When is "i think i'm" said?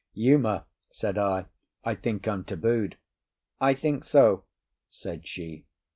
1.85-2.43